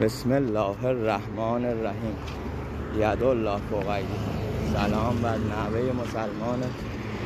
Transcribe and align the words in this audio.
بسم 0.00 0.32
الله 0.32 0.86
الرحمن 0.86 1.64
الرحیم. 1.64 2.16
ید 2.96 3.22
الله 3.22 3.58
فوق 3.70 3.98
سلام 4.72 5.22
بر 5.22 5.36
نوه 5.36 5.92
مسلمان 5.92 6.62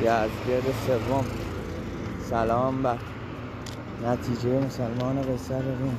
یزگرد 0.01 0.71
سوم. 0.87 1.25
سلام 2.29 2.83
بر 2.83 2.97
نتیجه 4.07 4.65
مسلمان 4.65 5.21
قیصر 5.21 5.61
روم. 5.61 5.97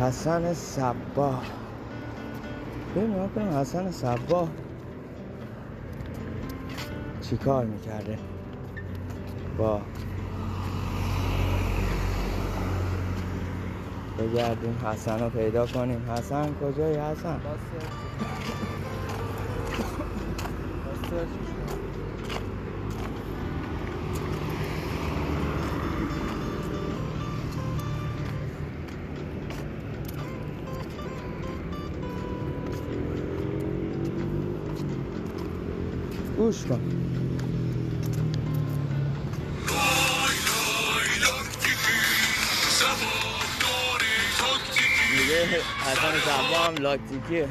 حسن 0.00 0.54
صباه 0.54 1.42
ببینیم 2.96 3.28
کنیم 3.34 3.58
حسن 3.58 3.90
صباه 3.90 4.48
چی 7.20 7.36
کار 7.36 7.64
می‌کرده؟ 7.64 8.18
با 9.58 9.80
بگردیم 14.24 14.78
حسن 14.86 15.20
رو 15.20 15.30
پیدا 15.30 15.66
کنیم 15.66 16.10
حسن 16.10 16.54
کجایی 16.54 16.96
حسن 16.96 17.40
گوش 36.36 36.64
کن 36.64 36.80
میگه 45.24 45.62
حسن 45.84 46.20
صبا 46.20 46.58
هم 46.58 46.74
لاکتیکیه. 46.74 47.48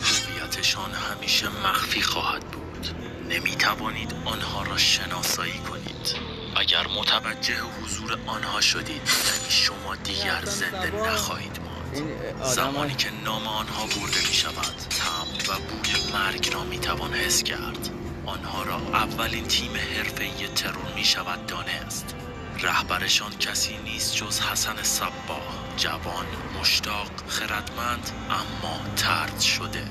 هویتشان 0.00 0.90
همیشه 0.92 1.48
مخفی 1.48 2.02
خواهد 2.02 2.44
بود. 2.44 2.86
نمی 3.28 3.56
توانید 3.56 4.14
آنها 4.24 4.62
را 4.62 4.76
شناسایی 4.76 5.58
کنید. 5.58 6.16
اگر 6.56 6.86
متوجه 6.86 7.60
حضور 7.62 8.18
آنها 8.26 8.60
شدید 8.60 8.88
یعنی 8.88 9.50
شما 9.50 9.96
دیگر 10.04 10.44
زنده 10.44 10.96
نخواهید 10.96 11.58
ماند. 11.64 12.44
زمانی 12.44 12.94
که 12.94 13.08
نام 13.24 13.46
آنها 13.46 13.86
برده 13.86 14.20
می 14.28 14.34
شود 14.34 14.76
تم 14.90 15.52
و 15.52 15.58
بوی 15.58 16.12
مرگ 16.12 16.54
را 16.54 16.64
می 16.64 16.78
توان 16.78 17.14
حس 17.14 17.42
کرد. 17.42 17.90
آنها 18.26 18.62
را 18.62 18.76
اولین 18.76 19.44
تیم 19.44 19.72
حرفه‌ای 19.96 20.48
ترور 20.48 20.94
می 20.94 21.04
شود 21.04 21.46
دانست. 21.46 22.14
رهبرشان 22.60 23.30
کسی 23.30 23.78
نیست 23.84 24.16
جز 24.16 24.40
حسن 24.40 24.82
صباه 24.82 25.64
جوان 25.76 26.26
مشتاق 26.60 27.10
خردمند 27.28 28.10
اما 28.30 28.80
ترد 28.96 29.40
شده. 29.40 29.84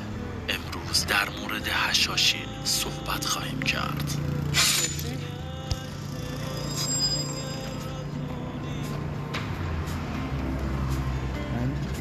امروز 0.50 1.06
در 1.06 1.30
مورد 1.30 1.68
هشاشین 1.68 2.48
صحبت 2.64 3.26
خواهیم 3.26 3.62
کرد. 3.62 4.14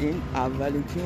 تیم 0.03 0.21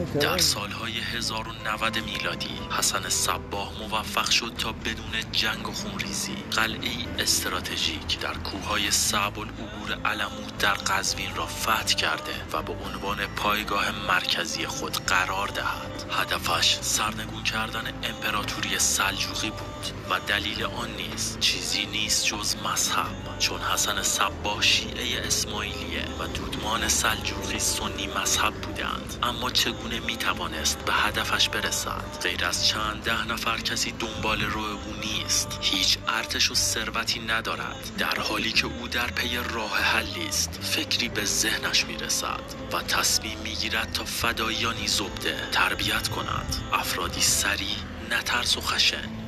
در 0.04 0.20
ترور 0.20 0.38
سالهای 0.38 0.92
1090 1.00 1.98
میلادی 1.98 2.60
حسن 2.78 3.10
صباه 3.10 3.72
موفق 3.80 4.30
شد 4.30 4.54
تا 4.58 4.72
بدون 4.72 5.32
جنگ 5.32 5.70
و 5.70 5.72
خونریزی. 5.72 6.36
قلعه 6.52 6.92
استراتژیک 7.20 8.20
در 8.20 8.34
کوههای 8.34 8.92
صعب 8.92 9.40
العبور 9.40 10.02
علمود 10.06 10.58
در 10.60 10.74
قزوین 10.74 11.36
را 11.36 11.46
فتح 11.46 11.96
کرده 11.96 12.32
و 12.54 12.62
به 12.62 12.74
عنوان 12.74 13.18
پایگاه 13.36 13.92
مرکزی 14.08 14.66
خود 14.66 14.94
قرار 14.94 15.48
دهد. 15.48 16.06
هدفش 16.12 16.78
سرنگون 16.82 17.44
کردن 17.44 17.94
امپراتوری 18.04 18.80
سلجوقی 18.80 19.50
بود. 19.50 19.77
و 20.10 20.20
دلیل 20.20 20.64
آن 20.64 20.92
نیز 20.92 21.38
چیزی 21.40 21.86
نیست 21.86 22.26
جز 22.26 22.56
مذهب. 22.56 23.40
چون 23.40 23.62
حسن 23.62 24.04
صباه 24.04 24.62
شیعه 24.62 25.28
اسماعیلیه 25.28 26.06
و 26.20 26.28
دودمان 26.28 26.88
سلجوقی 26.88 27.60
سنی 27.60 28.08
مذهب 28.08 28.54
بودند. 28.54 29.20
اما 29.24 29.50
چگونه 29.50 30.00
می‌توانست 30.00 30.80
به 30.86 30.94
هدفش 30.94 31.50
برسد؟ 31.50 32.04
غیر 32.24 32.46
از 32.46 32.68
چند 32.68 33.04
ده 33.04 33.28
نفر 33.28 33.58
کسی 33.58 33.92
دنبال 33.92 34.42
رو 34.42 34.62
او 34.62 34.94
نیست. 35.02 35.60
هیچ 35.62 35.98
ارتش 36.08 36.52
و 36.52 36.56
ثروتی 36.56 37.20
ندارد. 37.20 37.92
در 37.98 38.20
حالی 38.20 38.52
که 38.52 38.66
او 38.66 38.88
در 38.88 39.08
پی 39.08 39.38
راه 39.54 39.78
حلی 39.78 40.28
است. 40.28 40.60
فکری 40.64 41.10
به 41.10 41.26
ذهنش 41.26 41.86
می‌رسد 41.86 42.44
و 42.74 42.82
تصمیم 42.82 43.38
می‌گیرد 43.44 43.92
تا 43.94 44.06
فداییانی 44.06 44.88
زبده 44.88 45.50
تربیت 45.52 46.08
کند. 46.08 46.56
افرادی 46.74 47.22
سریع 47.22 47.76
نترس 48.12 48.58
و 48.58 48.62
خشن. 48.62 49.27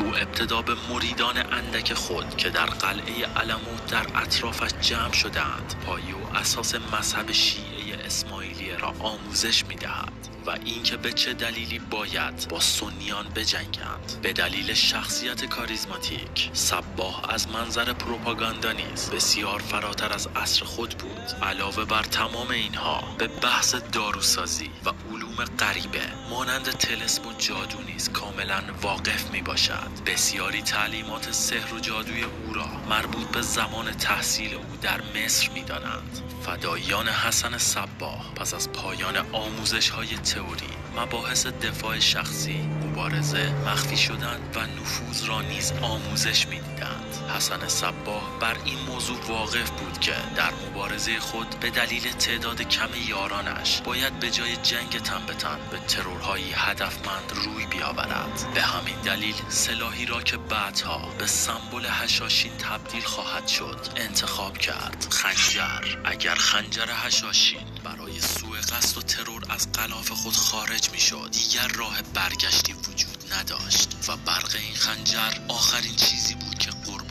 او 0.00 0.06
ابتدا 0.06 0.62
به 0.62 0.74
مریدان 0.90 1.36
اندک 1.52 1.94
خود 1.94 2.36
که 2.36 2.50
در 2.50 2.66
قلعه 2.66 3.26
علمود 3.36 3.86
در 3.90 4.06
اطرافش 4.14 4.70
جمع 4.80 5.12
شدهاند 5.12 5.74
پایه 5.86 6.14
و 6.14 6.36
اساس 6.36 6.74
مذهب 6.74 7.32
شیعه 7.32 8.04
اسماعیلیه 8.04 8.76
را 8.76 8.94
آموزش 8.98 9.66
می‌دهد. 9.66 10.12
و 10.46 10.50
اینکه 10.64 10.96
به 10.96 11.12
چه 11.12 11.32
دلیلی 11.32 11.78
باید 11.78 12.48
با 12.48 12.60
سنیان 12.60 13.28
بجنگند. 13.34 14.18
به 14.22 14.32
دلیل 14.32 14.74
شخصیت 14.74 15.44
کاریزماتیک 15.44 16.50
صباه 16.52 17.34
از 17.34 17.48
منظر 17.48 17.92
پروپاگاندا 17.92 18.72
نیز 18.72 19.10
بسیار 19.10 19.58
فراتر 19.58 20.12
از 20.12 20.28
عصر 20.36 20.64
خود 20.64 20.90
بود. 20.90 21.42
علاوه 21.42 21.84
بر 21.84 22.02
تمام 22.02 22.50
اینها 22.50 23.02
به 23.18 23.26
بحث 23.26 23.74
داروسازی 23.74 24.70
و 24.84 24.90
علوم 25.12 25.44
غریبه 25.58 26.00
مانند 26.30 26.70
تلسم 26.70 27.28
و 27.28 27.32
جادو 27.38 27.82
نیز 27.82 28.08
کاملا 28.08 28.62
واقف 28.82 29.30
می 29.30 29.42
باشد 29.42 29.90
بسیاری 30.06 30.62
تعلیمات 30.62 31.32
سحر 31.32 31.74
و 31.74 31.80
جادوی 31.80 32.22
او 32.22 32.54
را 32.54 32.66
مربوط 32.88 33.26
به 33.26 33.42
زمان 33.42 33.92
تحصیل 33.92 34.54
او 34.54 34.76
در 34.82 35.00
مصر 35.02 35.50
می 35.50 35.62
دانند 35.62 36.20
فدایان 36.42 37.08
حسن 37.08 37.58
صباه 37.58 38.34
پس 38.36 38.54
از 38.54 38.72
پایان 38.72 39.16
آموزش 39.32 39.90
های 39.90 40.16
تئوری 40.34 40.70
مباحث 40.96 41.46
دفاع 41.46 41.98
شخصی 41.98 42.60
مبارزه 42.60 43.52
مخفی 43.66 43.96
شدن 43.96 44.40
و 44.54 44.60
نفوذ 44.60 45.24
را 45.24 45.42
نیز 45.42 45.72
آموزش 45.82 46.46
می‌دیدند. 46.46 47.16
حسن 47.36 47.68
صباه 47.68 48.38
بر 48.40 48.56
این 48.64 48.78
موضوع 48.78 49.18
واقف 49.28 49.70
بود 49.70 50.00
که 50.00 50.14
در 50.36 50.50
مبارزه 50.66 51.20
خود 51.20 51.60
به 51.60 51.70
دلیل 51.70 52.12
تعداد 52.12 52.62
کم 52.62 52.88
یارانش 53.08 53.80
باید 53.80 54.20
به 54.20 54.30
جای 54.30 54.56
جنگ 54.56 54.98
تن 54.98 55.26
به 55.26 55.34
تن 55.34 55.58
به 55.70 55.78
ترورهایی 55.78 56.52
هدفمند 56.54 57.32
روی 57.34 57.66
بیاورد. 57.66 58.46
به 58.54 58.62
همین 58.62 58.96
دلیل 59.04 59.34
سلاحی 59.48 60.06
را 60.06 60.22
که 60.22 60.36
بعدها 60.36 61.08
به 61.18 61.26
سمبل 61.26 61.86
هشاشین 61.90 62.52
تبدیل 62.58 63.02
خواهد 63.02 63.48
شد 63.48 63.86
انتخاب 63.96 64.58
کرد. 64.58 65.06
خنجر 65.10 65.98
اگر 66.04 66.34
خنجر 66.34 66.88
هشاشین 66.88 67.66
برای 67.84 68.20
سوء 68.20 68.49
قصد 68.80 68.98
و 68.98 69.02
ترور 69.02 69.42
از 69.48 69.72
غلاف 69.72 70.10
خود 70.10 70.36
خارج 70.36 70.90
می 70.90 71.00
شد 71.00 71.28
دیگر 71.32 71.68
راه 71.68 72.02
برگشتی 72.14 72.72
وجود 72.72 73.32
نداشت 73.32 73.96
و 74.08 74.16
برق 74.16 74.56
این 74.56 74.74
خنجر 74.74 75.32
آخرین 75.48 75.96
چیزی 75.96 76.34
بود 76.34 76.58
که 76.58 76.70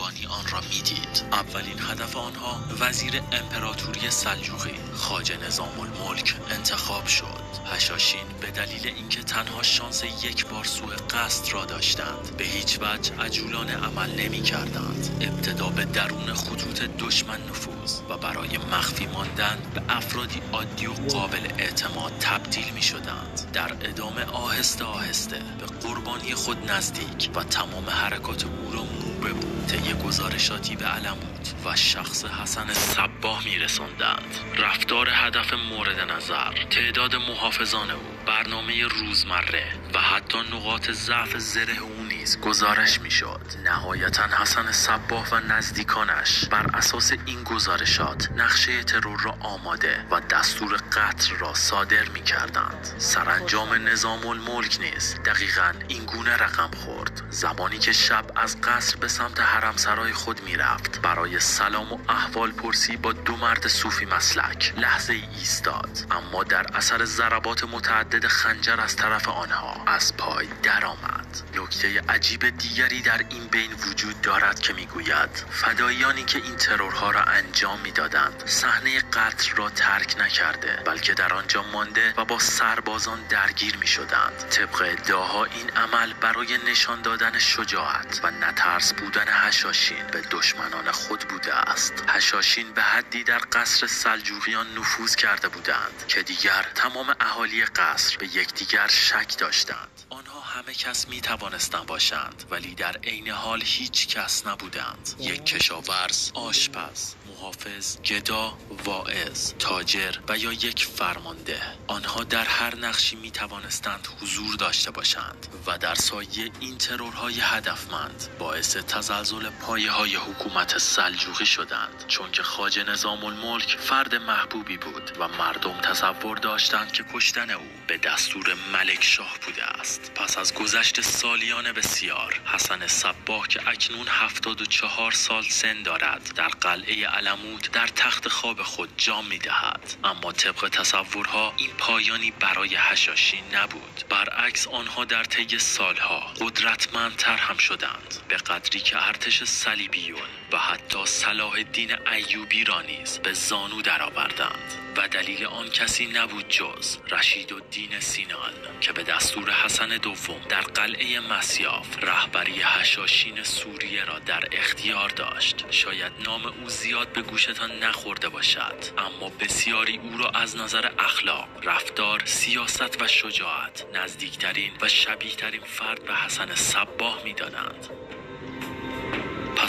قربانی 0.10 0.26
آن 0.26 0.48
را 0.52 0.62
می‌دید. 0.62 1.24
اولین 1.32 1.80
هدف 1.80 2.16
آنها 2.16 2.60
وزیر 2.80 3.22
امپراتوری 3.32 4.10
سلجوقی 4.10 4.74
خاج 4.94 5.32
نظام 5.32 5.80
الملک 5.80 6.36
انتخاب 6.50 7.08
شد. 7.08 7.50
هشاشین 7.66 8.28
به 8.42 8.52
دلیل 8.52 8.88
اینکه 8.96 9.24
تنها 9.24 9.64
شانس 9.64 10.04
یک 10.24 10.46
بار 10.46 10.64
سوء 10.64 10.96
قصد 11.10 11.54
را 11.54 11.66
داشتند 11.66 12.38
به 12.38 12.44
هیچ 12.44 12.80
وجه 12.82 13.16
عجولانه 13.20 13.76
عمل 13.76 14.10
نمی 14.22 14.42
کردند 14.42 15.18
ابتدا 15.22 15.70
به 15.70 15.86
درون 15.86 16.34
خطوط 16.34 16.82
دشمن 17.00 17.40
نفوذ 17.50 18.00
و 18.10 18.18
برای 18.18 18.58
مخفی 18.58 19.08
ماندن 19.08 19.58
به 19.74 19.82
افرادی 19.90 20.42
عادی 20.54 20.88
و 20.88 20.94
قابل 20.94 21.48
اعتماد 21.58 22.12
تبدیل 22.20 22.74
می 22.74 22.82
شدند 22.82 23.52
در 23.54 23.74
ادامه 23.82 24.26
آهسته 24.26 24.86
آهسته 24.86 25.40
به 25.60 25.66
قربانی 25.66 26.36
خود 26.36 26.72
نزدیک 26.72 27.30
و 27.36 27.44
تمام 27.44 27.90
حرکات 27.90 28.46
او 28.46 28.72
را 28.72 28.80
مو 29.28 29.66
طی 29.68 29.94
گزارشاتی 29.94 30.76
به 30.76 30.86
علمود 30.86 31.48
و 31.66 31.76
شخص 31.76 32.26
حسن 32.26 32.74
صباه 32.74 33.46
می 33.46 33.60
رسندند. 33.60 34.40
رفتار 34.58 35.10
هدف 35.14 35.54
مورد 35.54 36.00
نظر 36.00 36.54
تعداد 36.70 37.16
محافظان 37.16 37.92
او 37.92 38.19
برنامه 38.30 38.88
روزمره 38.88 39.64
و 39.94 40.00
حتی 40.00 40.38
نقاط 40.40 40.92
ضعف 40.92 41.38
زره 41.38 41.78
او 41.80 42.04
نیز 42.04 42.40
گزارش 42.40 43.02
می‌شد. 43.02 43.42
نهایتا 43.64 44.24
حسن 44.24 44.72
صباه 44.72 45.30
و 45.32 45.40
نزدیکانش 45.40 46.46
بر 46.46 46.66
اساس 46.74 47.12
این 47.26 47.44
گزارشات 47.44 48.30
نقشه 48.32 48.84
ترور 48.84 49.20
را 49.20 49.32
آماده 49.40 50.06
و 50.12 50.20
دستور 50.20 50.78
قتل 50.92 51.36
را 51.36 51.54
صادر 51.54 52.10
می 52.10 52.24
کردند 52.24 52.96
سرانجام 52.98 53.74
نظام 53.74 54.28
الملک 54.28 54.78
نیز 54.82 55.16
دقیقا 55.26 55.74
این 55.88 56.06
گونه 56.06 56.38
رقم 56.38 56.72
خورد. 56.72 57.22
زمانی 57.30 57.78
که 57.78 57.92
شب 57.92 58.26
از 58.36 58.62
قصر 58.62 58.98
به 58.98 59.08
سمت 59.08 59.40
حرمسرای 59.40 60.14
خود 60.14 60.44
می 60.44 60.56
رفت 60.56 61.02
برای 61.02 61.40
سلام 61.40 61.94
و 61.94 62.00
احوال 62.10 62.52
پرسی 62.52 62.98
با 62.98 63.14
دو 63.14 63.36
مرد 63.36 63.68
صوفی 63.68 64.06
مسلک 64.06 64.74
لحظه 64.78 65.14
ای 65.14 65.24
ایستاد. 65.40 65.90
اما 66.12 66.44
در 66.44 66.78
اثر 66.78 67.06
ضربات 67.06 67.64
متعدد 67.64 68.19
خنجر 68.28 68.82
از 68.82 68.96
طرف 68.96 69.28
آنها 69.28 69.84
از 69.88 70.18
پای 70.18 70.48
درآمد. 70.64 71.29
نکته 71.56 72.02
عجیب 72.10 72.50
دیگری 72.50 73.02
در 73.02 73.26
این 73.30 73.48
بین 73.48 73.74
وجود 73.74 74.22
دارد 74.22 74.60
که 74.60 74.74
می‌گوید. 74.74 75.30
فداییانی 75.52 76.24
که 76.24 76.38
این 76.38 76.56
ترورها 76.56 77.12
را 77.12 77.24
انجام 77.24 77.80
می‌دادند 77.80 78.44
صحنه 78.46 79.00
قتل 79.00 79.56
را 79.56 79.70
ترک 79.70 80.16
نکرده 80.20 80.84
بلکه 80.86 81.14
در 81.14 81.34
آنجا 81.34 81.64
مانده 81.64 82.14
و 82.18 82.26
با 82.26 82.40
سربازان 82.40 83.28
درگیر 83.30 83.78
می 83.78 83.88
شدند 83.88 84.50
طبق 84.50 84.82
ادعاها 84.82 85.46
این 85.46 85.70
عمل 85.70 86.14
برای 86.14 86.58
نشان 86.58 87.02
دادن 87.02 87.40
شجاعت 87.40 88.20
و 88.24 88.32
نترس 88.32 88.94
بودن 88.94 89.26
هشاشین 89.28 90.08
به 90.12 90.22
دشمنان 90.22 90.92
خود 90.92 91.20
بوده 91.20 91.54
است. 91.54 92.04
هشاشین 92.08 92.72
به 92.74 92.82
حدی 92.82 93.24
در 93.24 93.42
قصر 93.52 93.88
سلجوقیان 93.88 94.68
نفوذ 94.78 95.16
کرده 95.16 95.48
بودند 95.50 96.04
که 96.08 96.24
دیگر 96.24 96.66
تمام 96.76 97.16
اهالی 97.20 97.66
قصر 97.66 98.18
به 98.18 98.26
یکدیگر 98.26 98.88
شک 98.88 99.38
داشتند. 99.38 99.88
آنها 100.10 100.39
همه 100.50 100.74
کس 100.74 101.08
می 101.08 101.22
توانستند 101.22 101.86
باشند 101.86 102.44
ولی 102.52 102.76
در 102.76 102.98
عین 102.98 103.30
حال 103.30 103.62
هیچ 103.66 104.08
کس 104.08 104.48
نبودند. 104.48 105.16
یک 105.20 105.46
کشاورز 105.46 106.32
آشپز 106.34 107.14
محافظ 107.28 108.02
گدا 108.02 108.58
واعظ 108.86 109.54
تاجر 109.60 110.16
و 110.30 110.38
یا 110.38 110.54
یک 110.54 110.86
فرمانده. 110.86 111.62
آنها 111.88 112.24
در 112.24 112.46
هر 112.46 112.76
نقشی 112.76 113.16
می 113.16 113.32
توانستند 113.32 114.08
حضور 114.22 114.56
داشته 114.56 114.92
باشند 114.92 115.48
و 115.68 115.78
در 115.78 115.96
سایه 115.96 116.52
این 116.60 116.78
ترورهای 116.78 117.40
هدفمند 117.40 118.28
باعث 118.40 118.78
تزلزل 118.78 119.50
پایه 119.50 119.92
های 119.92 120.16
حکومت 120.16 120.78
سلجوقی 120.78 121.46
شدند. 121.46 122.06
چون 122.08 122.32
که 122.32 122.44
خاج 122.44 122.80
نظام 122.80 123.26
الملک 123.26 123.78
فرد 123.80 124.16
محبوبی 124.16 124.78
بود 124.78 125.12
و 125.20 125.28
مردم 125.28 125.82
تصور 125.82 126.38
داشتند 126.38 126.92
که 126.92 127.04
کشتن 127.14 127.50
او 127.50 127.66
به 127.88 127.98
دستور 127.98 128.56
ملک 128.74 129.04
شاه 129.04 129.38
بوده 129.46 129.64
است. 129.64 130.12
پس 130.16 130.39
از 130.40 130.54
گذشت 130.54 131.02
سالیان 131.02 131.72
بسیار 131.72 132.42
حسن 132.46 132.88
صباه 132.88 133.48
که 133.48 133.68
اکنون 133.68 134.08
هفتاد 134.08 134.62
و 134.62 134.66
چهار 134.66 135.12
سال 135.12 135.44
سن 135.44 135.84
دارد 135.84 136.32
در 136.36 136.48
قلعه 136.48 137.08
علمود 137.08 137.70
در 137.74 137.88
تخت 137.88 138.28
خواب 138.28 138.64
خود 138.64 138.90
جام 138.98 139.26
می 139.26 139.38
دهد 139.38 139.96
اما 140.04 140.32
طبق 140.32 140.70
تصورها 140.70 141.54
این 141.58 141.70
پایانی 141.78 142.32
برای 142.32 142.76
هشاشین 142.76 143.44
نبود. 143.54 144.04
برعکس 144.10 144.68
آنها 144.68 145.06
در 145.06 145.24
طی 145.24 145.60
سالها 145.60 146.20
قدرتمندتر 146.20 147.38
هم 147.38 147.58
شدند. 147.58 148.16
به 148.28 148.38
قدری 148.38 148.80
که 148.80 149.08
ارتش 149.08 149.44
صلیبیون 149.44 150.30
و 150.52 150.58
حتی 150.58 151.06
صلاح 151.06 151.54
الدین 151.54 152.08
ایوبی 152.08 152.64
را 152.64 152.82
نیز 152.82 153.20
به 153.20 153.34
زانو 153.34 153.82
درآوردند. 153.82 154.90
و 155.00 155.08
دلیل 155.08 155.46
آن 155.46 155.70
کسی 155.70 156.08
نبود 156.08 156.50
جز 156.50 156.98
رشید 157.12 157.54
الدین 157.54 158.00
سینان 158.00 158.54
که 158.82 158.92
به 158.92 159.04
دستور 159.04 159.52
حسن 159.52 159.88
دوم 159.98 160.29
در 160.50 160.62
قلعه 160.62 161.20
مسیاف 161.20 162.04
رهبری 162.04 162.62
هشاشین 162.62 163.44
سوریه 163.44 164.06
را 164.06 164.20
در 164.20 164.44
اختیار 164.52 165.10
داشت. 165.10 165.66
شاید 165.70 166.12
نام 166.26 166.46
او 166.46 166.70
زیاد 166.70 167.14
به 167.14 167.22
گوشتان 167.22 167.72
نخورده 167.84 168.30
باشد 168.30 168.76
اما 168.98 169.30
بسیاری 169.40 169.98
او 169.98 170.18
را 170.18 170.30
از 170.30 170.58
نظر 170.58 170.90
اخلاق 171.00 171.48
رفتار 171.64 172.22
سیاست 172.26 173.02
و 173.02 173.08
شجاعت 173.08 173.86
نزدیکترین 173.94 174.72
و 174.82 174.88
شبیهترین 174.88 175.62
فرد 175.62 176.04
به 176.06 176.16
حسن 176.16 176.56
صباه 176.56 177.22
می‌دانند. 177.24 177.90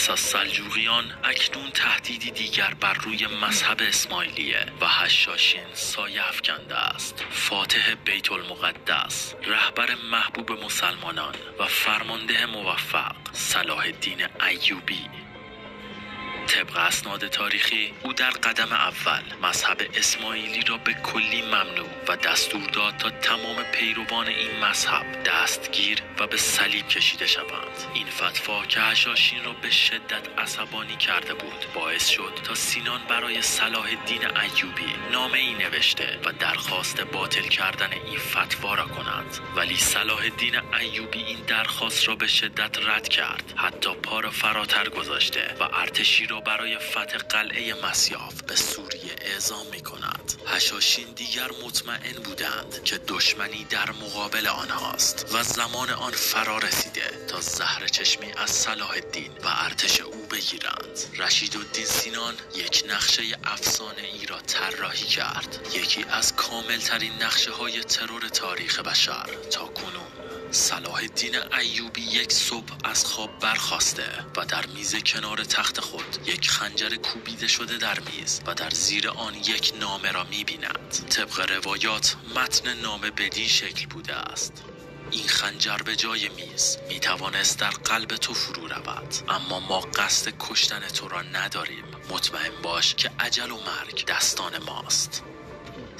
پس 0.00 0.10
از 0.10 0.20
سلجوقیان 0.20 1.04
اکنون 1.24 1.70
تهدیدی 1.70 2.30
دیگر 2.30 2.74
بر 2.80 2.92
روی 2.94 3.26
مذهب 3.26 3.80
اسماعیلیه 3.80 4.66
و 4.80 4.86
هشاشین 4.86 5.64
سایه 5.74 6.28
افکنده 6.28 6.76
است. 6.76 7.24
فاتح 7.30 7.94
بیت 8.04 8.32
المقدس 8.32 9.34
رهبر 9.44 9.94
محبوب 10.10 10.52
مسلمانان 10.64 11.34
و 11.58 11.66
فرمانده 11.66 12.46
موفق 12.46 13.16
صلاح 13.32 13.78
الدین 13.78 14.26
ایوبی 14.48 15.19
طبق 16.50 16.76
اسناد 16.76 17.28
تاریخی 17.28 17.94
او 18.02 18.12
در 18.12 18.30
قدم 18.30 18.72
اول 18.72 19.22
مذهب 19.42 19.82
اسماعیلی 19.94 20.60
را 20.60 20.76
به 20.76 20.92
کلی 20.92 21.42
ممنوع 21.42 21.88
و 22.08 22.16
دستور 22.16 22.70
داد 22.72 22.96
تا 22.96 23.10
تمام 23.10 23.62
پیروان 23.72 24.26
این 24.26 24.64
مذهب 24.64 25.22
دستگیر 25.22 26.02
و 26.18 26.26
به 26.26 26.36
صلیب 26.36 26.88
کشیده 26.88 27.26
شوند. 27.26 27.94
این 27.94 28.06
فتوا 28.06 28.66
که 28.66 28.80
هشاشین 28.80 29.44
را 29.44 29.52
به 29.52 29.70
شدت 29.70 30.38
عصبانی 30.38 30.96
کرده 30.96 31.34
بود 31.34 31.66
باعث 31.74 32.08
شد 32.08 32.32
تا 32.44 32.54
سینان 32.54 33.00
برای 33.08 33.42
صلاح 33.42 33.84
الدین 33.84 34.38
ایوبی 34.38 34.94
نامه 35.12 35.38
ای 35.38 35.54
نوشته 35.54 36.20
و 36.24 36.32
درخواست 36.32 37.00
باطل 37.00 37.48
کردن 37.48 37.92
این 37.92 38.18
فتوا 38.18 38.74
را 38.74 38.84
کند 38.84 39.38
ولی 39.56 39.76
صلاح 39.76 40.20
الدین 40.20 40.54
ایوبی 40.80 41.22
این 41.22 41.38
درخواست 41.46 42.08
را 42.08 42.16
به 42.16 42.26
شدت 42.26 42.78
رد 42.86 43.08
کرد. 43.08 43.52
حتی 43.56 43.94
پا 43.94 44.20
را 44.20 44.30
فراتر 44.30 44.88
گذاشته 44.88 45.56
و 45.60 45.62
ارتشی 45.62 46.26
را 46.26 46.39
برای 46.40 46.78
فتح 46.78 47.18
قلعه 47.18 47.74
مسیاف 47.74 48.42
به 48.42 48.56
سوریه 48.56 49.16
اعزام 49.20 49.66
می 49.66 49.80
کند 49.80 50.32
هشاشین 50.46 51.06
دیگر 51.16 51.50
مطمئن 51.64 52.22
بودند 52.24 52.84
که 52.84 52.98
دشمنی 52.98 53.64
در 53.64 53.90
مقابل 53.90 54.46
آنهاست 54.46 55.34
و 55.34 55.42
زمان 55.42 55.90
آن 55.90 56.12
فرا 56.12 56.58
رسیده 56.58 57.26
تا 57.28 57.40
زهر 57.40 57.86
چشمی 57.86 58.32
از 58.36 58.50
صلاح 58.50 58.90
الدین 58.90 59.32
و 59.44 59.48
ارتش 59.64 60.00
او 60.00 60.26
بگیرند. 60.26 60.98
رشید 61.18 61.56
الدین 61.56 61.84
سینان 61.84 62.34
یک 62.54 62.84
نقشه 62.88 63.22
افسانه 63.44 64.02
ای 64.02 64.26
را 64.26 64.40
طراحی 64.40 65.06
کرد. 65.06 65.68
یکی 65.74 66.04
از 66.10 66.36
کاملترین 66.36 67.22
نقشه 67.22 67.52
های 67.52 67.84
ترور 67.84 68.28
تاریخ 68.28 68.80
بشر 68.80 69.26
تا 69.50 69.66
کنون. 69.66 70.09
صلاح 70.52 70.94
الدین 70.94 71.36
ایوبی 71.52 72.00
یک 72.00 72.32
صبح 72.32 72.76
از 72.84 73.04
خواب 73.04 73.38
برخواسته 73.38 74.26
و 74.36 74.44
در 74.44 74.66
میز 74.66 74.96
کنار 74.96 75.44
تخت 75.44 75.80
خود 75.80 76.18
یک 76.26 76.50
خنجر 76.50 76.96
کوبیده 76.96 77.48
شده 77.48 77.78
در 77.78 77.98
میز 78.00 78.40
و 78.46 78.54
در 78.54 78.70
زیر 78.70 79.08
آن 79.08 79.34
یک 79.34 79.72
نامه 79.80 80.12
را 80.12 80.24
می‌بیند. 80.24 81.06
طبق 81.10 81.50
روایات 81.50 82.16
متن 82.36 82.80
نامه 82.80 83.10
بدین 83.10 83.48
شکل 83.48 83.86
بوده 83.86 84.14
است. 84.14 84.52
این 85.10 85.28
خنجر 85.28 85.76
به 85.76 85.96
جای 85.96 86.28
میز 86.28 86.78
می 86.88 87.00
توانست 87.00 87.58
در 87.58 87.70
قلب 87.70 88.16
تو 88.16 88.34
فرو 88.34 88.68
رود. 88.68 89.14
اما 89.28 89.60
ما 89.60 89.80
قصد 89.80 90.32
کشتن 90.38 90.80
تو 90.80 91.08
را 91.08 91.22
نداریم. 91.22 91.84
مطمئن 92.10 92.62
باش 92.62 92.94
که 92.94 93.10
عجل 93.20 93.50
و 93.50 93.56
مرگ 93.56 94.06
دستان 94.06 94.58
ماست. 94.58 95.22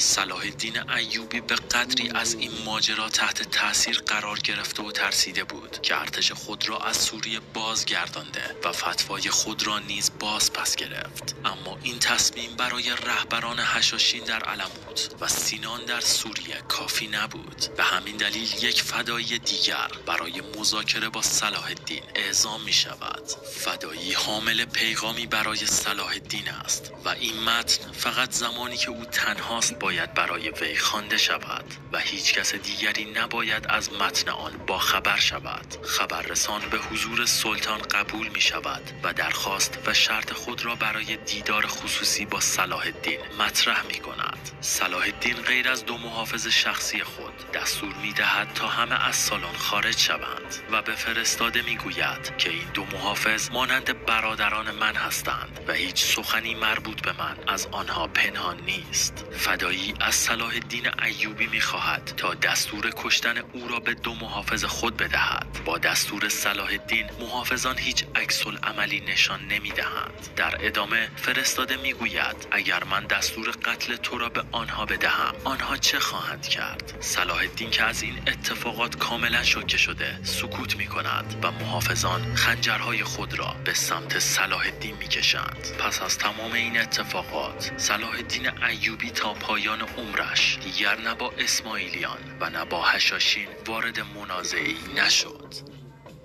صلاح 0.01 0.39
الدین 0.39 0.91
ایوبی 0.91 1.41
به 1.41 1.55
قدری 1.55 2.11
از 2.15 2.35
این 2.35 2.51
ماجرا 2.65 3.09
تحت 3.09 3.43
تاثیر 3.43 3.99
قرار 4.07 4.39
گرفته 4.39 4.83
و 4.83 4.93
ترسیده 4.93 5.45
بود 5.45 5.83
که 5.83 6.01
ارتش 6.01 6.33
خود 6.33 6.69
را 6.69 6.79
از 6.79 6.97
سوریه 6.97 7.41
بازگردانده 7.55 8.57
و 8.65 8.73
فتوای 8.73 9.31
خود 9.31 9.67
را 9.67 9.79
نیز 9.79 10.11
باز 10.21 10.53
پس 10.53 10.77
گرفت. 10.77 11.35
اما 11.45 11.79
این 11.83 11.99
تصمیم 11.99 12.57
برای 12.57 12.91
رهبران 12.91 13.59
هشاشین 13.59 14.25
در 14.25 14.45
علموت 14.45 15.11
و 15.21 15.29
سینان 15.29 15.85
در 15.85 16.01
سوریه 16.01 16.57
کافی 16.69 17.07
نبود. 17.07 17.65
به 17.77 17.83
همین 17.83 18.17
دلیل 18.17 18.65
یک 18.65 18.83
فدایی 18.83 19.39
دیگر 19.39 19.91
برای 20.07 20.43
مذاکره 20.59 21.09
با 21.09 21.23
صلاح 21.23 21.65
الدین 21.65 22.03
اعزام 22.15 22.63
می 22.63 22.73
شود. 22.73 23.23
فدایی 23.57 24.13
حامل 24.13 24.65
پیغامی 24.65 25.27
برای 25.27 25.67
صلاح 25.67 26.09
الدین 26.09 26.49
است 26.49 26.93
و 27.05 27.09
این 27.09 27.43
متن 27.43 27.93
فقط 27.93 28.33
زمانی 28.33 28.77
که 28.77 28.91
او 28.91 29.05
تنهاست 29.05 29.75
باید 29.91 30.15
برای 30.15 30.51
وی 30.51 30.77
خوانده 30.77 31.17
شود 31.19 31.65
و 31.93 31.99
هیچ 31.99 32.35
کس 32.35 32.55
دیگری 32.55 33.05
نباید 33.05 33.67
از 33.69 33.93
متن 33.93 34.31
آن 34.31 34.53
با 34.67 34.79
خبر 34.79 35.17
شود. 35.17 35.77
خبررسان 35.87 36.61
به 36.71 36.79
حضور 36.79 37.27
سلطان 37.27 37.79
قبول 37.79 38.29
می 38.29 38.41
شود 38.41 38.83
و 39.03 39.13
درخواست 39.13 39.79
و 39.87 39.95
شرط 39.95 40.33
خود 40.33 40.65
را 40.65 40.75
برای 40.75 41.17
دیدار 41.17 41.67
خصوصی 41.67 42.27
با 42.27 42.41
صلاح 42.41 42.81
الدین 42.87 43.21
مطرح 43.39 43.87
می 43.87 43.95
کند. 43.95 44.51
صلاح 44.61 45.03
الدین 45.03 45.37
غیر 45.37 45.69
از 45.69 45.87
دو 45.87 45.99
محافظ 45.99 46.47
شخصی 46.47 47.05
خود 47.05 47.53
دستور 47.55 47.95
می 48.03 48.13
دهد 48.13 48.55
تا 48.55 48.69
همه 48.69 49.09
از 49.09 49.17
سالن 49.17 49.57
خارج 49.59 49.99
شوند 49.99 50.55
و 50.73 50.83
به 50.83 50.95
فرستاده 50.95 51.63
می 51.63 51.77
گوید 51.77 52.37
که 52.39 52.51
این 52.51 52.69
دو 52.75 52.85
محافظ 52.93 53.51
مانند 53.51 54.07
برادران 54.07 54.71
من 54.71 54.95
هستند 54.95 55.61
و 55.69 55.73
هیچ 55.73 56.05
سخنی 56.05 56.55
مربوط 56.55 57.03
به 57.03 57.13
من 57.13 57.37
از 57.49 57.69
آنها 57.73 58.07
پنهان 58.07 58.61
نیست. 58.61 59.25
فدایی 59.33 59.80
ای 59.81 59.95
از 60.01 60.15
صلاح 60.15 60.49
الدین 60.49 60.87
ایوبی 61.03 61.47
می‌خواهد 61.47 62.15
تا 62.17 62.35
دستور 62.35 62.93
کشتن 62.97 63.39
او 63.39 63.69
را 63.69 63.81
به 63.81 63.95
دو 63.95 64.15
محافظ 64.15 64.65
خود 64.65 64.97
بدهد. 64.97 65.47
با 65.65 65.79
دستور 65.79 66.29
صلاح 66.29 66.69
الدین 66.71 67.07
محافظان 67.21 67.79
هیچ 67.79 68.05
عکس 68.15 68.47
عملی 68.63 69.01
نشان 69.01 69.41
نمی‌دهند. 69.45 70.29
در 70.37 70.67
ادامه 70.67 71.11
فرستاده 71.17 71.77
می‌گوید 71.77 72.47
اگر 72.51 72.85
من 72.85 73.05
دستور 73.07 73.51
قتل 73.51 73.97
تو 73.97 74.19
را 74.19 74.29
به 74.29 74.43
آنها 74.53 74.87
بدهم 74.87 75.35
آنها 75.45 75.77
چه 75.77 76.01
خواهند 76.01 76.47
کرد؟ 76.47 76.95
صلاح 77.01 77.39
الدین 77.39 77.71
که 77.71 77.83
از 77.85 78.03
این 78.03 78.19
اتفاقات 78.27 78.97
کاملا 78.97 79.43
شوکه 79.43 79.77
شده 79.77 80.19
سکوت 80.23 80.77
می 80.77 80.87
کند 80.87 81.41
و 81.43 81.51
محافظان 81.51 82.35
خنجرهای 82.35 83.05
خود 83.05 83.35
را 83.35 83.57
به 83.65 83.75
سمت 83.75 84.19
صلاح 84.19 84.61
الدین 84.61 84.97
می 84.97 85.09
کشند. 85.09 85.67
پس 85.79 86.03
از 86.03 86.19
تمام 86.19 86.53
این 86.53 86.81
اتفاقات 86.81 87.73
صلاح 87.77 88.11
الدین 88.11 88.63
ایوبی 88.63 89.11
تا 89.11 89.35
پایان 89.35 89.70
عمرش 89.79 90.59
دیگر 90.65 91.01
نه 91.01 91.15
با 91.15 91.33
اسماعیلیان 91.39 92.19
و 92.41 92.51
نه 92.51 92.65
با 92.65 92.83
هشاشین 92.83 93.49
وارد 93.67 94.01
منازعی 94.01 94.77
نشد. 94.97 95.55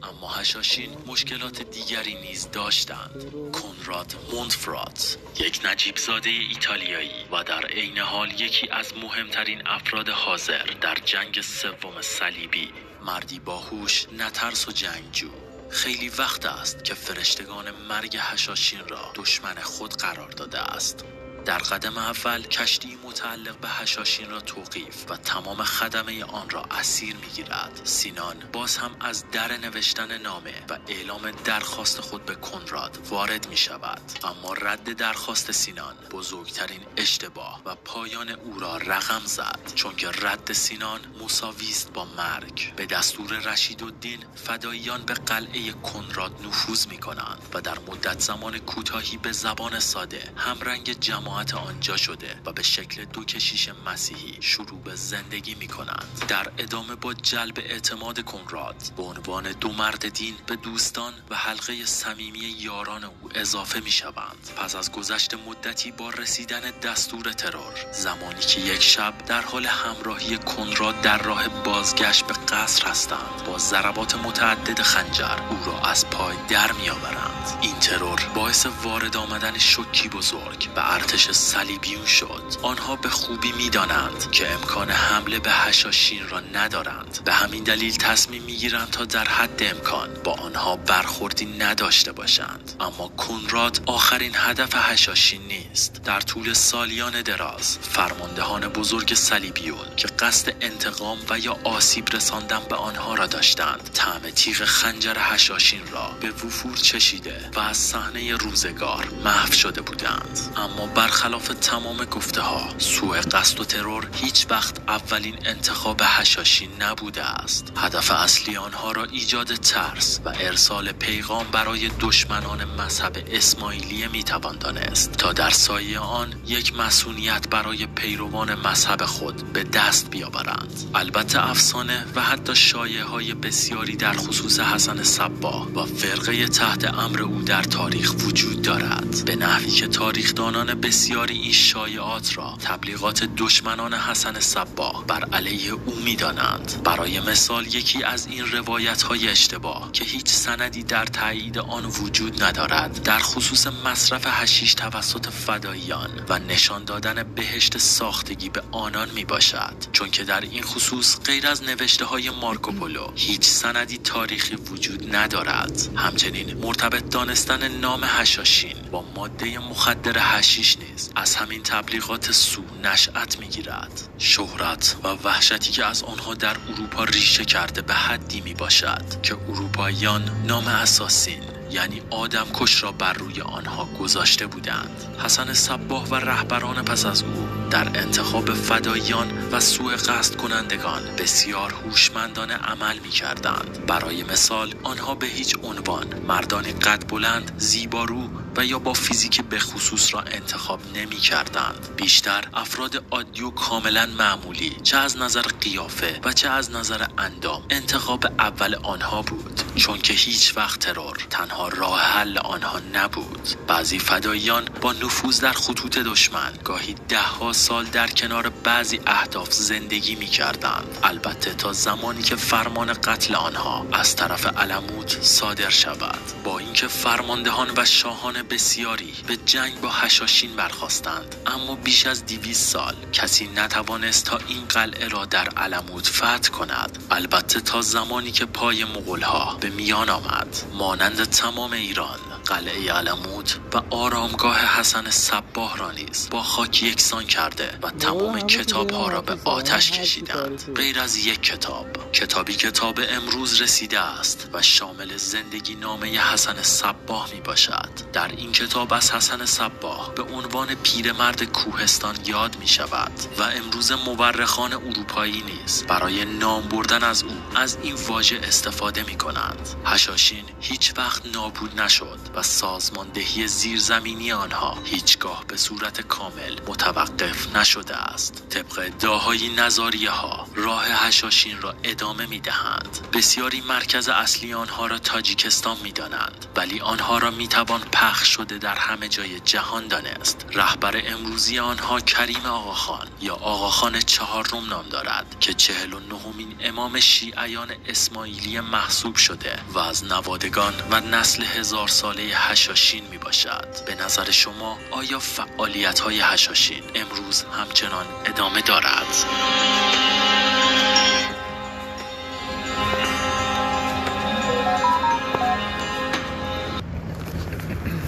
اما 0.04 0.30
هشاشین 0.30 0.98
مشکلات 1.08 1.62
دیگری 1.62 2.16
نیز 2.16 2.52
داشتند. 2.52 3.52
کنراد 3.52 4.16
مونتفرات 4.32 5.18
یک 5.40 5.62
نجیب 5.66 5.98
زاده 5.98 6.30
ایتالیایی 6.30 7.25
و 7.32 7.44
در 7.44 7.66
عین 7.66 7.98
حال 7.98 8.32
یکی 8.32 8.70
از 8.70 8.94
مهمترین 8.98 9.68
افراد 9.68 10.10
حاضر 10.10 10.64
در 10.82 10.96
جنگ 11.06 11.42
سوم 11.42 12.02
صلیبی 12.02 12.74
مردی 13.06 13.40
باهوش 13.40 14.06
نترس 14.18 14.68
و 14.68 14.72
جنگجو. 14.72 15.30
خیلی 15.70 16.10
وقت 16.10 16.46
است 16.46 16.84
که 16.84 16.94
فرشتگان 16.94 17.72
مرگ 17.90 18.18
هشاشین 18.20 18.88
را 18.88 19.12
دشمن 19.16 19.56
خود 19.56 19.94
قرار 19.94 20.30
داده 20.32 20.60
است. 20.60 21.06
در 21.46 21.58
قدم 21.58 21.98
اول 21.98 22.42
کشتی 22.42 22.98
متعلق 23.04 23.58
به 23.58 23.68
هشاشین 23.68 24.30
را 24.30 24.40
توقیف 24.40 25.06
و 25.10 25.18
تمام 25.18 25.64
خدمه 25.64 26.24
آن 26.24 26.50
را 26.50 26.66
اسیر 26.72 27.16
می‌گیرد. 27.16 27.82
سینان 27.84 28.36
باز 28.54 28.78
هم 28.78 28.96
از 29.00 29.32
در 29.32 29.58
نوشتن 29.58 30.18
نامه 30.18 30.54
و 30.70 30.78
اعلام 30.88 31.32
درخواست 31.32 32.02
خود 32.02 32.25
به 32.25 32.36
کنراد 32.36 33.08
وارد 33.10 33.48
می 33.50 33.58
شود 33.58 34.02
اما 34.24 34.54
رد 34.54 34.94
درخواست 34.94 35.52
سینان 35.52 35.96
بزرگترین 36.12 36.82
اشتباه 36.98 37.62
و 37.66 37.75
پایان 37.75 38.30
او 38.30 38.60
را 38.60 38.78
رقم 38.78 39.22
زد. 39.25 39.60
چون 39.75 39.96
که 39.96 40.08
رد 40.08 40.54
سینان 40.54 41.00
مساوی 41.24 41.70
است 41.70 41.94
با 41.94 42.06
مرگ 42.06 42.75
به 42.75 42.86
دستور 42.86 43.40
رشید 43.40 43.84
الدین 43.84 44.20
فداییان 44.36 45.02
به 45.02 45.14
قلعه 45.14 45.72
کنراد 45.72 46.46
نفوذ 46.46 46.88
می 46.88 46.98
کنند 46.98 47.42
و 47.54 47.62
در 47.62 47.80
مدت 47.80 48.20
زمان 48.20 48.58
کوتاهی 48.58 49.18
به 49.18 49.32
زبان 49.32 49.80
ساده 49.80 50.34
همرنگ 50.38 51.00
جماعت 51.36 51.54
آنجا 51.54 51.98
شده 51.98 52.42
و 52.46 52.54
به 52.54 52.63
شکل 52.63 53.06
دو 53.06 53.24
کشیش 53.24 53.70
مسیحی 53.86 54.42
شروع 54.42 54.82
به 54.82 54.96
زندگی 54.96 55.56
می 55.56 55.68
کنند 55.68 56.25
در 56.27 56.51
ادامه 56.58 56.96
با 56.96 57.13
جلب 57.13 57.58
اعتماد 57.58 58.22
کنراد 58.22 58.75
به 58.98 59.04
عنوان 59.04 59.51
دو 59.51 59.72
مرد 59.72 60.10
دین 60.10 60.36
به 60.48 60.56
دوستان 60.56 61.13
و 61.30 61.36
حلقه 61.36 61.86
صمیمی 61.86 62.39
یاران 62.39 63.04
او 63.04 63.30
اضافه 63.36 63.80
می 63.80 63.92
شوند 63.92 64.50
پس 64.58 64.75
از 64.75 64.92
گذشت 64.92 65.34
مدتی 65.34 65.92
با 65.92 66.10
رسیدن 66.10 66.72
دستور 66.84 67.32
ترور 67.34 67.74
زمانی 67.92 68.39
که 68.39 68.62
یک 68.62 68.82
شب 68.82 69.13
در 69.25 69.42
حال 69.42 69.65
همراهی 69.65 70.38
کنراد 70.38 71.01
در 71.01 71.18
راه 71.18 71.63
بازگشت 71.63 72.27
به 72.27 72.34
قصر 72.34 72.88
هستند 72.88 73.44
با 73.48 73.58
ضربات 73.58 74.15
متعدد 74.15 74.82
خنجر 74.82 75.39
او 75.50 75.58
را 75.65 75.80
از 75.80 76.10
پای 76.10 76.36
در 76.50 76.72
می 76.72 76.89
آورند 76.89 77.58
این 77.62 77.80
ترور 77.80 78.32
باعث 78.36 78.65
وارد 78.84 79.18
آمدن 79.18 79.58
شکی 79.58 80.10
بزرگ 80.10 80.74
به 80.74 80.94
ارتش 80.94 81.25
صلیبیون 81.32 82.05
شد. 82.05 82.44
آنها 82.62 82.96
به 82.96 83.10
خوبی 83.10 83.51
می‌دانند 83.51 84.32
که 84.32 84.51
امکان 84.51 84.91
حمله 84.91 85.39
به 85.39 85.51
هشاشین 85.51 86.29
را 86.29 86.39
ندارند. 86.39 87.20
به 87.25 87.34
همین 87.34 87.63
دلیل 87.63 87.96
تصمیم 87.98 88.44
می‌گیرند 88.44 88.89
تا 88.89 89.05
در 89.05 89.27
حد 89.27 89.63
امکان 89.63 90.10
با 90.24 90.34
آنها 90.34 90.75
برخوردی 90.75 91.46
نداشته 91.46 92.12
باشند. 92.12 92.72
اما 92.79 93.08
کنراد 93.08 93.82
آخرین 93.86 94.32
هدف 94.36 94.70
هشاشین 94.75 95.41
نیست. 95.41 96.01
در 96.03 96.22
طول 96.22 96.53
سالیان 96.53 97.22
دراز 97.22 97.77
فرماندهان 97.82 98.67
بزرگ 98.67 99.13
صلیبیون 99.13 99.96
که 99.98 100.08
قصد 100.08 100.53
انتقام 100.62 101.17
و 101.29 101.39
یا 101.39 101.58
آسیب 101.63 102.10
رساندن 102.15 102.62
به 102.70 102.75
آنها 102.75 103.15
را 103.15 103.27
داشتند 103.27 103.89
طعم 103.94 104.29
تیغ 104.36 104.65
خنجر 104.65 105.15
هشاشین 105.20 105.82
را 105.91 106.17
به 106.22 106.32
وفور 106.32 106.77
چشیده 106.77 107.50
و 107.55 107.60
از 107.60 107.77
صحنه 107.77 108.36
روزگار 108.36 109.08
محو 109.24 109.53
شده 109.53 109.82
بودند. 109.82 110.39
اما 110.58 110.88
برخلاف 111.15 111.48
تمام 111.48 112.05
گفته 112.05 112.41
ها 112.41 112.69
سوء 112.77 113.22
قصد 113.22 113.60
و 113.60 113.63
ترور 113.63 114.07
هیچ 114.13 114.45
وقت 114.50 114.77
اولین 114.88 115.36
انتخاب 115.45 116.01
هشاشین 116.03 116.69
نبوده 116.81 117.24
است. 117.24 117.72
هدف 117.77 118.12
اصلی 118.12 118.57
آنها 118.57 118.91
را 118.91 119.03
ایجاد 119.03 119.55
ترس 119.55 120.19
و 120.25 120.34
ارسال 120.39 120.91
پیغام 120.91 121.45
برای 121.51 121.89
دشمنان 122.00 122.63
مذهب 122.63 123.17
اسماعیلیه 123.31 124.07
می‌توان 124.07 124.57
دانست. 124.57 125.12
تا 125.12 125.34
در 125.34 125.50
سایه 125.50 126.00
آن 126.00 126.34
یک 126.48 126.75
مسئولیت 126.75 127.50
برای 127.50 127.88
پیروان 127.88 128.55
مذهب 128.67 129.05
خود 129.05 129.53
به 129.53 129.63
دست 129.63 130.10
بیاورند. 130.10 130.91
البته 130.95 131.50
افسانه 131.50 132.05
و 132.15 132.22
حتی 132.22 132.55
شایعه 132.55 133.03
های 133.03 133.34
بسیاری 133.34 133.95
در 133.95 134.13
خصوص 134.13 134.60
حسن 134.60 135.03
صبا 135.03 135.67
و 135.75 135.86
فرقه 135.86 136.48
تحت 136.48 136.93
امر 136.93 137.22
او 137.22 137.41
در 137.41 137.63
تاریخ 137.63 138.13
وجود 138.13 138.62
دارد. 138.62 139.25
به 139.25 139.36
نحوی 139.36 139.72
که 139.72 139.88
تاریخدانان 139.88 140.74
بسیاری 141.06 141.38
این 141.38 141.52
شایعات 141.52 142.38
را 142.38 142.58
تبلیغات 142.64 143.24
دشمنان 143.38 143.94
حسن 143.94 144.40
صبا 144.40 145.04
بر 145.08 145.24
علیه 145.34 145.72
او 145.72 145.96
می‌دانند. 145.96 146.82
برای 146.84 147.20
مثال 147.20 147.68
یکی 147.68 148.04
از 148.04 148.28
این 148.28 148.52
روایت 148.52 149.02
های 149.02 149.28
اشتباه 149.28 149.92
که 149.92 150.06
هیچ 150.06 150.28
سندی 150.28 150.84
در 150.84 151.06
تایید 151.06 151.58
آن 151.58 151.86
وجود 151.86 152.44
ندارد 152.44 153.04
در 153.04 153.20
خصوص 153.20 153.68
مصرف 153.68 154.24
هشیش 154.28 154.74
توسط 154.74 155.30
فداییان 155.30 156.26
و 156.30 156.40
نشان 156.40 156.84
دادن 156.84 157.24
بهشت 157.36 157.78
ساختگی 157.78 158.50
به 158.50 158.64
آنان 158.72 159.10
می 159.10 159.26
باشد 159.26 159.76
چون 159.92 160.12
که 160.12 160.24
در 160.24 160.42
این 160.42 160.64
خصوص 160.64 161.20
غیر 161.20 161.48
از 161.48 161.64
نوشته 161.64 162.06
های 162.06 162.30
مارکوپولو 162.30 163.12
هیچ 163.16 163.44
سندی 163.44 163.98
تاریخی 163.98 164.56
وجود 164.56 165.16
ندارد. 165.16 165.90
همچنین 165.96 166.58
مرتبط 166.58 167.10
دانستن 167.10 167.68
نام 167.68 168.02
هشاشین 168.04 168.76
با 168.92 169.06
ماده 169.16 169.60
مخدر 169.60 170.16
هشیش 170.20 170.78
نیز 170.96 171.12
از 171.16 171.36
همین 171.36 171.64
تبلیغات 171.64 172.32
سو 172.32 172.64
نشأت 172.84 173.40
می‌گیرد. 173.40 174.10
شهرت 174.18 174.96
و 175.04 175.08
وحشتی 175.08 175.72
که 175.72 175.86
از 175.86 176.04
آنها 176.04 176.34
در 176.34 176.58
اروپا 176.70 177.04
ریشه 177.04 177.46
کرده 177.46 177.82
به 177.82 177.94
حدی 177.94 178.42
می 178.42 178.54
باشد 178.54 179.22
که 179.24 179.36
اروپاییان 179.50 180.32
نام 180.48 180.68
اساسین 180.68 181.44
یعنی 181.72 182.02
آدم 182.10 182.46
کش 182.54 182.84
را 182.84 182.92
بر 182.92 183.14
روی 183.14 183.42
آنها 183.42 183.86
گذاشته 183.86 184.48
بودند. 184.48 185.18
حسن 185.24 185.54
صباه 185.54 186.10
و 186.10 186.16
رهبران 186.16 186.86
پس 186.86 187.06
از 187.06 187.24
او 187.24 187.48
در 187.70 187.88
انتخاب 188.00 188.54
فداییان 188.54 189.50
و 189.52 189.60
سوء 189.60 189.96
قصد 189.96 190.36
کنندگان 190.36 191.02
بسیار 191.18 191.74
هوشمندانه 191.74 192.54
عمل 192.54 193.00
می 193.00 193.10
کردند 193.10 193.86
برای 193.88 194.24
مثال 194.24 194.74
آنها 194.84 195.16
به 195.16 195.28
هیچ 195.28 195.56
عنوان 195.64 196.06
مردانی 196.28 196.72
قد 196.72 197.10
بلند 197.10 197.52
زیبارو 197.58 198.30
و 198.58 198.66
یا 198.66 198.80
با 198.80 198.94
فیزیک 198.94 199.42
به 199.42 199.60
خصوص 199.60 200.14
را 200.14 200.22
انتخاب 200.22 200.80
نمی 200.94 201.16
کردند. 201.16 201.90
بیشتر 201.96 202.44
افراد 202.54 203.06
عادی 203.12 203.42
و 203.42 203.50
کاملا 203.50 204.06
معمولی 204.06 204.78
چه 204.84 204.98
از 204.98 205.18
نظر 205.18 205.42
قیافه 205.42 206.20
و 206.24 206.34
چه 206.34 206.50
از 206.50 206.72
نظر 206.72 207.06
اندام 207.18 207.64
انتخاب 207.70 208.26
اول 208.40 208.76
آنها 208.76 209.22
بود. 209.22 209.62
چون 209.76 209.98
که 209.98 210.14
هیچ 210.14 210.58
وقت 210.58 210.80
ترور 210.80 211.18
تنها 211.30 211.68
راه 211.68 212.02
حل 212.02 212.38
آنها 212.38 212.80
نبود. 212.94 213.50
بعضی 213.68 214.00
فداییان 214.00 214.66
با 214.82 214.94
نفوذ 214.94 215.40
در 215.40 215.52
خطوط 215.52 215.98
دشمن 215.98 216.54
گاهی 216.64 216.96
دهها 217.10 217.54
سال 217.54 217.86
در 217.86 218.08
کنار 218.08 218.50
بعضی 218.50 219.00
اهداف 219.08 219.54
زندگی 219.54 220.16
می 220.16 220.28
کردند. 220.28 220.98
البته 221.04 221.54
تا 221.54 221.74
زمانی 221.74 222.24
که 222.24 222.36
فرمان 222.36 222.94
قتل 222.94 223.36
آنها 223.36 223.86
از 223.94 224.16
طرف 224.16 224.46
علموت 224.46 225.22
صادر 225.22 225.70
شود. 225.70 226.20
با 226.44 226.60
اینکه 226.60 226.88
فرماندهان 226.88 227.72
و 227.78 227.86
شاهان 227.86 228.42
بسیاری 228.50 229.14
به 229.28 229.38
جنگ 229.38 229.82
با 229.82 229.90
هشاشین 229.90 230.56
برخواستند 230.56 231.36
اما 231.46 231.75
بیش 231.75 232.06
از 232.06 232.25
دیویس 232.25 232.60
سال 232.60 232.96
کسی 233.14 233.48
نتوانست 233.48 234.25
تا 234.25 234.40
این 234.48 234.66
قلعه 234.66 235.08
را 235.08 235.25
در 235.25 235.50
علموت 235.50 236.08
فتح 236.08 236.50
کند. 236.50 236.98
البته 237.12 237.62
تا 237.62 237.82
زمانی 237.82 238.32
که 238.32 238.46
پای 238.46 238.86
مغولها 238.86 239.58
به 239.62 239.70
میان 239.70 240.10
آمد 240.10 240.58
مانند 240.74 241.24
تمام 241.24 241.74
ایران. 241.74 242.20
قلعه 242.46 242.92
علموت 242.92 243.60
و 243.74 243.96
آرامگاه 243.96 244.80
حسن 244.80 245.10
صباه 245.10 245.78
را 245.78 245.92
نیز 245.92 246.28
با 246.32 246.44
خاک 246.44 246.84
یکسان 246.84 247.24
کرده 247.24 247.80
و 247.82 247.90
تمام 247.90 248.40
کتاب 248.40 248.92
ها 248.92 249.08
را 249.08 249.22
به 249.22 249.38
آتش 249.46 249.92
کشیدند. 249.92 250.74
غیر 250.75 251.00
از 251.00 251.18
یک 251.18 251.42
کتاب. 251.42 252.12
کتابی 252.12 252.54
که 252.54 252.72
تا 252.72 252.92
به 252.92 253.14
امروز 253.14 253.62
رسیده 253.62 254.00
است 254.00 254.50
و 254.54 254.62
شامل 254.62 255.18
زندگی 255.18 255.75
نامه 255.75 256.20
حسن 256.20 256.64
صباه 256.64 257.30
می 257.34 257.42
باشد. 257.42 257.90
در 258.14 258.28
این 258.28 258.52
کتاب 258.52 258.94
از 258.94 259.12
حسن 259.12 259.46
صباه 259.46 260.14
به 260.16 260.24
عنوان 260.24 260.75
پیرمرد 260.75 261.44
کوهستان 261.44 262.16
یاد 262.25 262.58
می 262.60 262.68
شود 262.68 263.12
و 263.38 263.44
امروز 263.44 263.92
مورخان 263.92 264.74
اروپایی 264.74 265.44
نیز 265.44 265.84
برای 265.88 266.25
نام 266.25 266.64
بردن 266.68 267.04
از 267.04 267.24
او 267.24 267.32
از 267.56 267.78
این 267.84 267.96
واژه 267.96 268.40
استفاده 268.44 269.04
می 269.04 269.18
کنند. 269.18 269.70
هشاشین 269.86 270.44
هیچ 270.60 270.94
وقت 270.98 271.25
نابود 271.25 271.82
نشد. 271.82 272.20
و 272.36 272.44
سازماندهی 272.44 273.48
زیرزمینی 273.48 274.32
آنها 274.32 274.77
هیچگاه 274.84 275.46
به 275.48 275.58
صورت 275.58 276.01
کامل 276.01 276.60
متوقف 276.68 277.56
نشده 277.56 277.96
است. 277.96 278.44
طبق 278.50 278.88
داهای 279.00 279.50
نظاریه 279.50 280.10
ها 280.10 280.48
راه 280.56 280.86
هشاشین 280.88 281.62
را 281.62 281.75
ادامه 281.84 282.25
می 282.25 282.39
دهند 282.39 283.08
بسیاری 283.13 283.62
مرکز 283.62 284.10
اصلی 284.10 284.54
آنها 284.54 284.88
را 284.88 285.00
تاجیکستان 285.00 285.77
می 285.84 285.92
دانند 285.92 286.46
ولی 286.56 286.80
آنها 286.80 287.18
را 287.18 287.32
می 287.32 287.48
توان 287.48 287.82
پخش 287.82 288.27
شده 288.27 288.58
در 288.58 288.75
همه 288.75 289.08
جای 289.08 289.39
جهان 289.39 289.88
دانست. 289.88 290.46
رهبر 290.54 291.01
امروزی 291.06 291.60
آنها 291.60 292.00
کریم 292.00 292.46
آقاخان 292.46 293.08
یا 293.22 293.36
آقاخان 293.36 294.00
چهارم 294.00 294.70
نام 294.70 294.89
دارد 294.89 295.36
که 295.39 295.54
چهل 295.54 295.94
و 295.94 296.00
نهمین 296.00 296.56
امام 296.60 297.00
شیعیان 297.00 297.72
اسماعیلی 297.88 298.60
محسوب 298.60 299.15
شده 299.15 299.60
و 299.74 299.80
از 299.80 300.04
نوادگان 300.04 300.74
و 300.92 301.00
نسل 301.00 301.44
هزار 301.44 301.88
ساله 301.88 302.25
هشاشین 302.34 303.03
می 303.12 303.17
باشد 303.17 303.67
به 303.86 303.96
نظر 303.96 304.32
شما 304.32 304.77
آیا 304.91 305.20
فعالیت 305.20 306.00
های 306.00 306.20
هشاشین 306.20 306.84
امروز 306.96 307.44
همچنان 307.44 308.05
ادامه 308.25 308.62
دارد؟ 308.62 309.25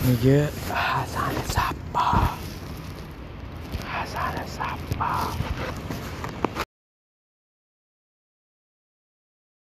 میگه 0.08 0.50